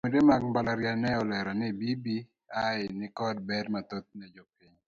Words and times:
Bende 0.03 0.09
jopuonjre 0.17 0.27
mag 0.31 0.43
mbalariany 0.49 0.99
ne 1.01 1.11
olero 1.23 1.51
ni 1.59 1.69
bbi 1.73 2.17
nikod 2.99 3.35
ber 3.47 3.65
mathoth 3.73 4.09
ne 4.17 4.25
jopiny. 4.35 4.75